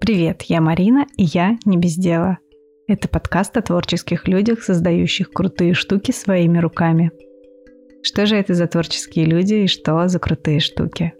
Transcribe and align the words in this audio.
Привет, 0.00 0.44
я 0.48 0.62
Марина, 0.62 1.04
и 1.18 1.24
я 1.24 1.58
не 1.66 1.76
без 1.76 1.94
дела. 1.94 2.38
Это 2.88 3.06
подкаст 3.06 3.54
о 3.58 3.60
творческих 3.60 4.26
людях, 4.26 4.62
создающих 4.62 5.30
крутые 5.30 5.74
штуки 5.74 6.10
своими 6.10 6.56
руками. 6.56 7.12
Что 8.02 8.24
же 8.24 8.36
это 8.36 8.54
за 8.54 8.66
творческие 8.66 9.26
люди 9.26 9.54
и 9.54 9.66
что 9.66 10.08
за 10.08 10.18
крутые 10.18 10.60
штуки? 10.60 11.12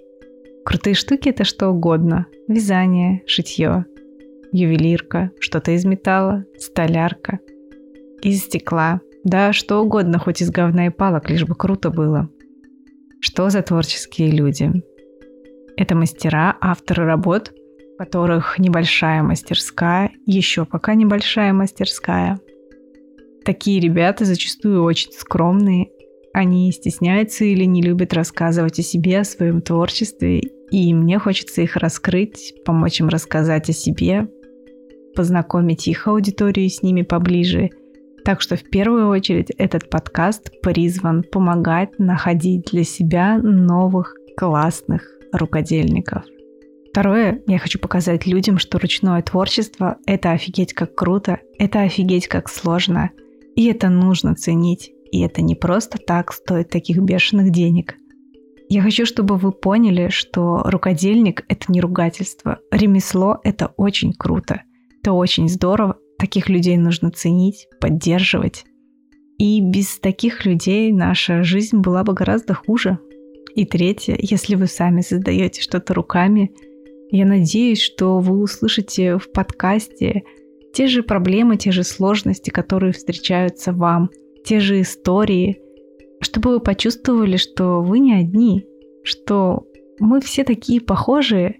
Крутые 0.64 0.94
штуки— 0.94 1.28
это 1.30 1.44
что 1.44 1.68
угодно. 1.68 2.24
Вязание, 2.48 3.22
шитье, 3.26 3.84
ювелирка, 4.50 5.30
что-то 5.40 5.72
из 5.72 5.84
металла, 5.84 6.46
столярка, 6.56 7.38
из 8.22 8.44
стекла. 8.44 9.02
Да, 9.24 9.52
что 9.52 9.82
угодно, 9.82 10.18
хоть 10.18 10.40
из 10.40 10.50
говна 10.50 10.86
и 10.86 10.90
палок, 10.90 11.28
лишь 11.28 11.44
бы 11.44 11.54
круто 11.54 11.90
было. 11.90 12.30
Что 13.20 13.50
за 13.50 13.60
творческие 13.60 14.30
люди? 14.30 14.72
Это 15.76 15.94
мастера, 15.94 16.56
авторы 16.62 17.04
работ, 17.04 17.52
которых 18.00 18.58
небольшая 18.58 19.22
мастерская, 19.22 20.10
еще 20.24 20.64
пока 20.64 20.94
небольшая 20.94 21.52
мастерская. 21.52 22.40
Такие 23.44 23.78
ребята 23.78 24.24
зачастую 24.24 24.82
очень 24.84 25.12
скромные, 25.12 25.90
они 26.32 26.72
стесняются 26.72 27.44
или 27.44 27.64
не 27.64 27.82
любят 27.82 28.14
рассказывать 28.14 28.78
о 28.78 28.82
себе, 28.82 29.18
о 29.18 29.24
своем 29.24 29.60
творчестве, 29.60 30.40
и 30.70 30.94
мне 30.94 31.18
хочется 31.18 31.60
их 31.60 31.76
раскрыть, 31.76 32.54
помочь 32.64 33.00
им 33.00 33.08
рассказать 33.08 33.68
о 33.68 33.74
себе, 33.74 34.30
познакомить 35.14 35.86
их 35.86 36.08
аудиторию 36.08 36.70
с 36.70 36.82
ними 36.82 37.02
поближе. 37.02 37.68
Так 38.24 38.40
что 38.40 38.56
в 38.56 38.62
первую 38.62 39.08
очередь 39.08 39.50
этот 39.58 39.90
подкаст 39.90 40.50
призван 40.62 41.22
помогать 41.22 41.98
находить 41.98 42.70
для 42.72 42.84
себя 42.84 43.36
новых 43.36 44.14
классных 44.38 45.06
рукодельников. 45.34 46.24
Второе, 46.90 47.40
я 47.46 47.58
хочу 47.58 47.78
показать 47.78 48.26
людям, 48.26 48.58
что 48.58 48.80
ручное 48.80 49.22
творчество— 49.22 49.98
это 50.06 50.32
офигеть 50.32 50.74
как 50.74 50.96
круто, 50.96 51.38
это 51.56 51.82
офигеть 51.82 52.26
как 52.26 52.48
сложно, 52.48 53.10
и 53.54 53.66
это 53.66 53.88
нужно 53.88 54.34
ценить, 54.34 54.90
и 55.12 55.20
это 55.20 55.40
не 55.40 55.54
просто 55.54 55.98
так 55.98 56.32
стоит 56.32 56.68
таких 56.68 56.98
бешеных 56.98 57.52
денег. 57.52 57.94
Я 58.68 58.82
хочу, 58.82 59.06
чтобы 59.06 59.36
вы 59.36 59.52
поняли, 59.52 60.08
что 60.08 60.62
рукодельник— 60.64 61.44
это 61.48 61.70
не 61.70 61.80
ругательство, 61.80 62.58
ремесло— 62.72 63.38
это 63.44 63.72
очень 63.76 64.12
круто, 64.12 64.62
это 65.00 65.12
очень 65.12 65.48
здорово, 65.48 65.96
таких 66.18 66.48
людей 66.48 66.76
нужно 66.76 67.12
ценить, 67.12 67.68
поддерживать. 67.80 68.64
И 69.38 69.60
без 69.60 70.00
таких 70.00 70.44
людей 70.44 70.90
наша 70.92 71.44
жизнь 71.44 71.78
была 71.78 72.02
бы 72.02 72.14
гораздо 72.14 72.54
хуже. 72.54 72.98
И 73.54 73.64
третье, 73.64 74.18
если 74.20 74.56
вы 74.56 74.66
сами 74.66 75.02
создаете 75.02 75.62
что-то 75.62 75.94
руками— 75.94 76.50
я 77.10 77.26
надеюсь, 77.26 77.80
что 77.80 78.20
вы 78.20 78.40
услышите 78.40 79.18
в 79.18 79.30
подкасте 79.32 80.22
те 80.72 80.86
же 80.86 81.02
проблемы, 81.02 81.56
те 81.56 81.72
же 81.72 81.82
сложности, 81.82 82.50
которые 82.50 82.92
встречаются 82.92 83.72
вам, 83.72 84.10
те 84.44 84.60
же 84.60 84.80
истории, 84.80 85.60
чтобы 86.20 86.50
вы 86.50 86.60
почувствовали, 86.60 87.36
что 87.36 87.82
вы 87.82 87.98
не 87.98 88.14
одни, 88.14 88.64
что 89.02 89.66
мы 89.98 90.20
все 90.20 90.44
такие 90.44 90.80
похожие, 90.80 91.58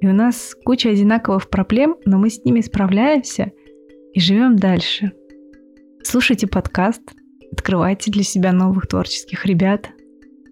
и 0.00 0.06
у 0.06 0.12
нас 0.12 0.54
куча 0.64 0.90
одинаковых 0.90 1.48
проблем, 1.48 1.96
но 2.04 2.18
мы 2.18 2.28
с 2.28 2.44
ними 2.44 2.60
справляемся 2.60 3.52
и 4.12 4.20
живем 4.20 4.56
дальше. 4.56 5.12
Слушайте 6.02 6.46
подкаст, 6.46 7.02
открывайте 7.50 8.10
для 8.10 8.24
себя 8.24 8.52
новых 8.52 8.88
творческих 8.88 9.46
ребят 9.46 9.88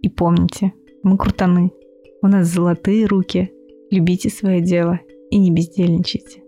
и 0.00 0.08
помните, 0.08 0.72
мы 1.02 1.18
крутаны, 1.18 1.72
у 2.22 2.28
нас 2.28 2.48
золотые 2.48 3.04
руки– 3.04 3.52
Любите 3.90 4.30
свое 4.30 4.60
дело 4.60 5.00
и 5.30 5.38
не 5.38 5.50
бездельничайте. 5.50 6.42